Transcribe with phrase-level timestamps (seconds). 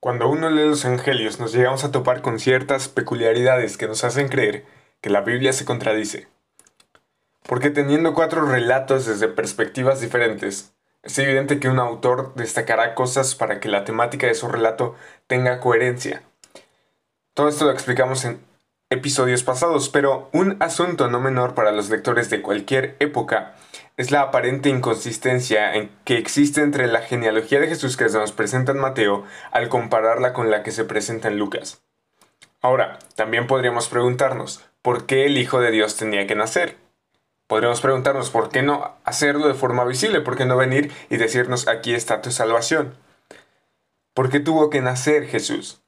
[0.00, 4.28] Cuando uno lee los Evangelios nos llegamos a topar con ciertas peculiaridades que nos hacen
[4.28, 4.64] creer
[5.00, 6.28] que la Biblia se contradice.
[7.42, 10.72] Porque teniendo cuatro relatos desde perspectivas diferentes,
[11.02, 14.96] es evidente que un autor destacará cosas para que la temática de su relato
[15.26, 16.22] tenga coherencia.
[17.34, 18.40] Todo esto lo explicamos en
[18.90, 23.54] episodios pasados, pero un asunto no menor para los lectores de cualquier época
[23.96, 28.32] es la aparente inconsistencia en que existe entre la genealogía de Jesús que se nos
[28.32, 31.82] presenta en Mateo al compararla con la que se presenta en Lucas.
[32.60, 36.76] Ahora, también podríamos preguntarnos, ¿por qué el Hijo de Dios tenía que nacer?
[37.46, 40.20] Podríamos preguntarnos, ¿por qué no hacerlo de forma visible?
[40.20, 42.96] ¿Por qué no venir y decirnos, aquí está tu salvación?
[44.14, 45.80] ¿Por qué tuvo que nacer Jesús?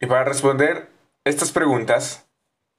[0.00, 0.88] Y para responder
[1.24, 2.26] estas preguntas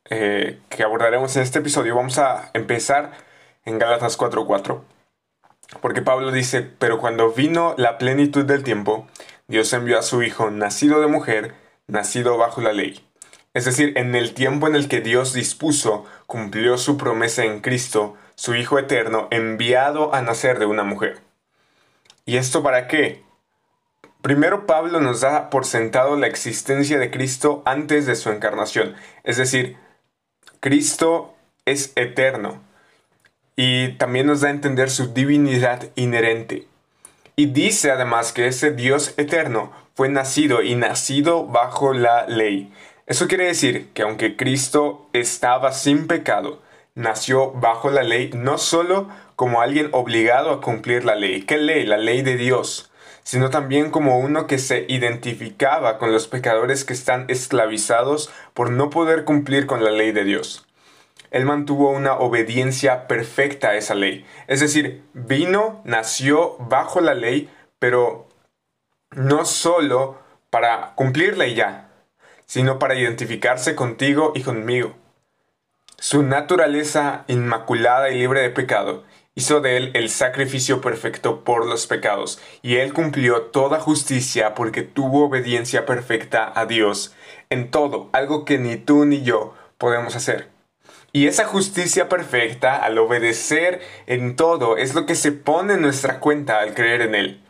[0.10, 3.14] eh, que abordaremos en este episodio, vamos a empezar
[3.66, 4.84] en Gálatas 4:4.
[5.82, 9.08] Porque Pablo dice, pero cuando vino la plenitud del tiempo,
[9.48, 11.56] Dios envió a su Hijo, nacido de mujer,
[11.88, 13.06] nacido bajo la ley.
[13.54, 18.16] Es decir, en el tiempo en el que Dios dispuso, cumplió su promesa en Cristo,
[18.36, 21.22] su Hijo eterno, enviado a nacer de una mujer.
[22.26, 23.24] ¿Y esto para qué?
[24.22, 28.96] Primero Pablo nos da por sentado la existencia de Cristo antes de su encarnación.
[29.24, 29.78] Es decir,
[30.62, 31.36] Cristo
[31.66, 32.62] es eterno
[33.56, 36.68] y también nos da a entender su divinidad inherente.
[37.36, 42.72] Y dice además que ese Dios eterno fue nacido y nacido bajo la ley.
[43.06, 46.62] Eso quiere decir que aunque Cristo estaba sin pecado,
[46.96, 51.86] nació bajo la ley no solo como alguien obligado a cumplir la ley, ¿qué ley?
[51.86, 52.92] La ley de Dios,
[53.24, 58.90] sino también como uno que se identificaba con los pecadores que están esclavizados por no
[58.90, 60.66] poder cumplir con la ley de Dios
[61.34, 64.24] él mantuvo una obediencia perfecta a esa ley.
[64.48, 67.50] Es decir, vino, nació bajo la ley,
[67.80, 68.30] pero
[69.12, 70.20] no solo
[70.52, 71.90] para cumplirla y ya,
[72.46, 74.96] sino para identificarse contigo y conmigo.
[75.98, 81.88] Su naturaleza inmaculada y libre de pecado hizo de él el sacrificio perfecto por los
[81.88, 87.16] pecados, y él cumplió toda justicia porque tuvo obediencia perfecta a Dios
[87.50, 90.53] en todo, algo que ni tú ni yo podemos hacer.
[91.16, 96.20] Y esa justicia perfecta, al obedecer en todo, es lo que se pone en nuestra
[96.20, 97.44] cuenta al creer en Él.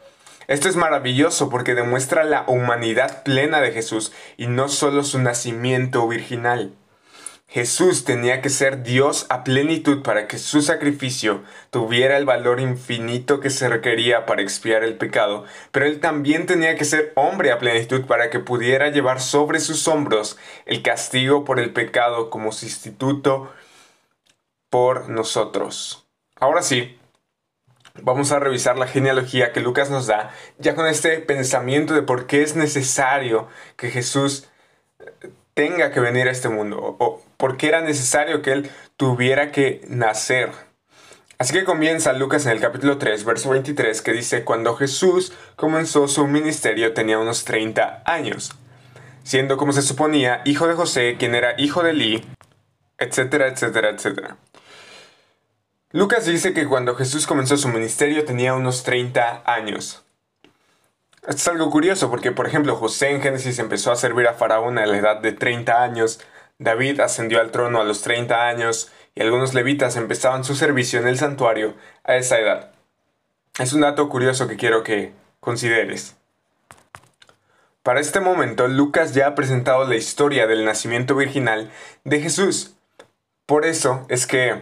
[0.50, 6.06] Esto es maravilloso porque demuestra la humanidad plena de Jesús y no solo su nacimiento
[6.10, 6.74] virginal.
[7.48, 13.40] Jesús tenía que ser Dios a plenitud para que su sacrificio tuviera el valor infinito
[13.40, 17.60] que se requería para expiar el pecado, pero él también tenía que ser hombre a
[17.60, 23.54] plenitud para que pudiera llevar sobre sus hombros el castigo por el pecado como sustituto
[24.72, 26.08] por nosotros.
[26.40, 26.98] Ahora sí,
[28.02, 32.26] vamos a revisar la genealogía que Lucas nos da, ya con este pensamiento de por
[32.26, 34.50] qué es necesario que Jesús
[35.54, 36.98] tenga que venir a este mundo
[37.44, 40.50] por qué era necesario que él tuviera que nacer.
[41.38, 46.08] Así que comienza Lucas en el capítulo 3, verso 23, que dice, cuando Jesús comenzó
[46.08, 48.56] su ministerio tenía unos 30 años,
[49.26, 52.26] siendo como se suponía hijo de José, quien era hijo de Eli,
[52.98, 54.38] etcétera, etcétera, etcétera.
[55.92, 60.06] Lucas dice que cuando Jesús comenzó su ministerio tenía unos 30 años.
[61.28, 64.78] Esto es algo curioso porque, por ejemplo, José en Génesis empezó a servir a Faraón
[64.78, 66.22] a la edad de 30 años,
[66.60, 71.08] David ascendió al trono a los 30 años y algunos levitas empezaban su servicio en
[71.08, 72.72] el santuario a esa edad.
[73.60, 76.16] Es un dato curioso que quiero que consideres.
[77.84, 81.70] Para este momento, Lucas ya ha presentado la historia del nacimiento virginal
[82.06, 82.76] de Jesús.
[83.46, 84.62] Por eso es que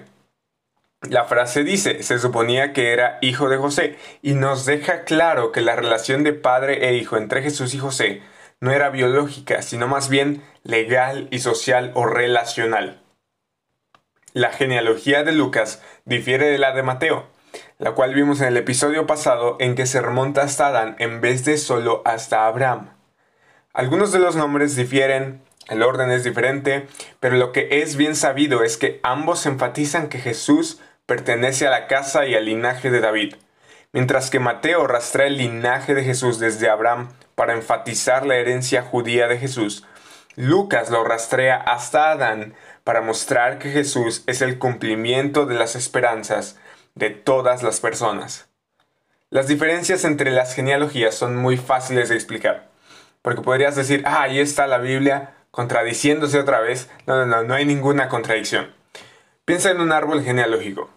[1.02, 5.62] la frase dice, se suponía que era hijo de José, y nos deja claro que
[5.62, 8.22] la relación de padre e hijo entre Jesús y José
[8.61, 13.01] no era biológica, sino más bien legal y social o relacional.
[14.33, 17.25] La genealogía de Lucas difiere de la de Mateo,
[17.79, 21.44] la cual vimos en el episodio pasado en que se remonta hasta Adán en vez
[21.44, 22.91] de solo hasta Abraham.
[23.73, 26.87] Algunos de los nombres difieren, el orden es diferente,
[27.19, 31.87] pero lo que es bien sabido es que ambos enfatizan que Jesús pertenece a la
[31.87, 33.35] casa y al linaje de David,
[33.93, 39.28] mientras que Mateo rastrea el linaje de Jesús desde Abraham para enfatizar la herencia judía
[39.28, 39.85] de Jesús.
[40.35, 42.53] Lucas lo rastrea hasta Adán
[42.84, 46.58] para mostrar que Jesús es el cumplimiento de las esperanzas
[46.96, 48.47] de todas las personas.
[49.29, 52.70] Las diferencias entre las genealogías son muy fáciles de explicar,
[53.22, 56.90] porque podrías decir, ah, ahí está la Biblia contradiciéndose otra vez.
[57.05, 58.73] No, no, no, no hay ninguna contradicción.
[59.46, 60.90] Piensa en un árbol genealógico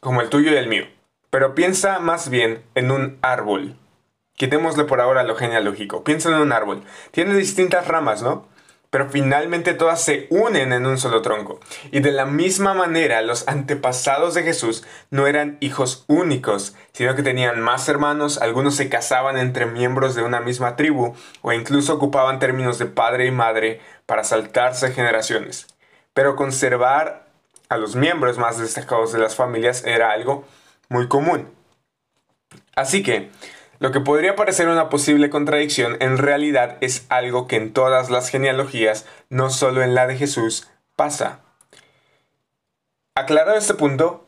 [0.00, 0.86] como el tuyo y el mío.
[1.30, 3.76] Pero piensa más bien en un árbol.
[4.34, 6.04] Quitémosle por ahora lo genealógico.
[6.04, 6.82] Piensa en un árbol.
[7.12, 8.48] Tiene distintas ramas, ¿no?
[8.90, 11.60] pero finalmente todas se unen en un solo tronco.
[11.92, 17.22] Y de la misma manera, los antepasados de Jesús no eran hijos únicos, sino que
[17.22, 22.40] tenían más hermanos, algunos se casaban entre miembros de una misma tribu, o incluso ocupaban
[22.40, 25.68] términos de padre y madre para saltarse generaciones.
[26.12, 27.28] Pero conservar
[27.68, 30.44] a los miembros más destacados de las familias era algo
[30.90, 31.48] muy común.
[32.76, 33.30] Así que,
[33.78, 38.28] lo que podría parecer una posible contradicción en realidad es algo que en todas las
[38.28, 41.40] genealogías, no solo en la de Jesús, pasa.
[43.14, 44.26] Aclarado este punto,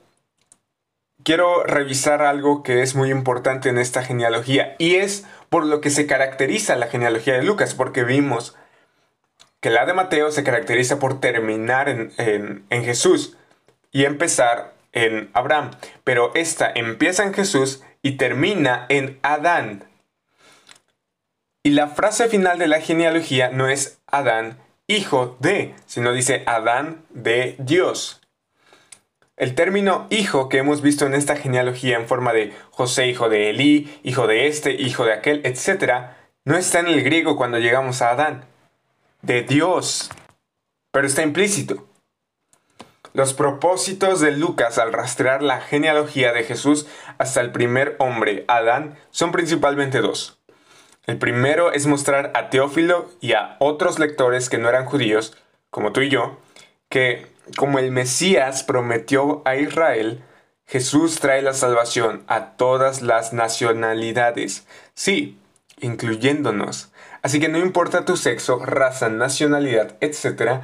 [1.23, 5.91] quiero revisar algo que es muy importante en esta genealogía y es por lo que
[5.91, 8.57] se caracteriza la genealogía de Lucas, porque vimos
[9.61, 13.37] que la de Mateo se caracteriza por terminar en, Jesús
[13.93, 15.71] y empezar en Abraham,
[16.05, 19.85] pero esta empieza en Jesús y termina en Adán.
[21.63, 27.05] Y la frase final de la genealogía no es Adán, hijo de, sino dice Adán
[27.11, 28.21] de Dios.
[29.37, 33.51] El término hijo que hemos visto en esta genealogía en forma de José, hijo de
[33.51, 36.11] Elí, hijo de este, hijo de aquel, etc.,
[36.45, 38.45] no está en el griego cuando llegamos a Adán.
[39.23, 40.11] De Dios.
[40.91, 41.87] Pero está implícito.
[43.15, 46.87] Los propósitos de Lucas al rastrear la genealogía de Jesús
[47.19, 50.39] hasta el primer hombre, Adán, son principalmente dos.
[51.07, 55.37] El primero es mostrar a Teófilo y a otros lectores que no eran judíos,
[55.69, 56.39] como tú y yo,
[56.89, 57.27] que
[57.57, 60.23] como el Mesías prometió a Israel,
[60.65, 64.67] Jesús trae la salvación a todas las nacionalidades.
[64.95, 65.39] Sí,
[65.81, 66.93] incluyéndonos.
[67.21, 70.63] Así que no importa tu sexo, raza, nacionalidad, etc.,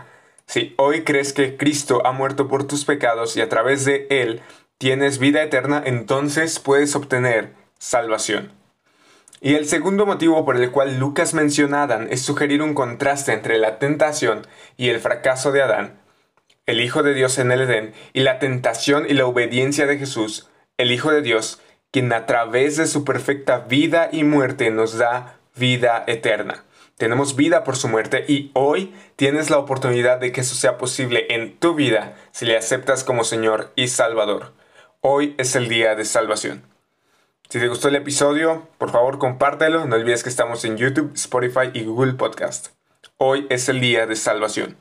[0.49, 4.41] si hoy crees que Cristo ha muerto por tus pecados y a través de Él
[4.79, 8.50] tienes vida eterna, entonces puedes obtener salvación.
[9.43, 13.35] Y el segundo motivo por el cual Lucas menciona a Adán es sugerir un contraste
[13.35, 14.47] entre la tentación
[14.79, 16.00] y el fracaso de Adán,
[16.65, 20.49] el Hijo de Dios en el Edén, y la tentación y la obediencia de Jesús,
[20.79, 21.61] el Hijo de Dios,
[21.91, 26.65] quien a través de su perfecta vida y muerte nos da vida eterna.
[26.99, 31.27] Tenemos vida por su muerte y hoy tienes la oportunidad de que eso sea posible
[31.31, 34.53] en tu vida si le aceptas como Señor y Salvador.
[35.00, 36.65] Hoy es el día de salvación.
[37.49, 39.87] Si te gustó el episodio, por favor compártelo.
[39.87, 42.71] No olvides que estamos en YouTube, Spotify y Google Podcast.
[43.17, 44.77] Hoy es el día de salvación.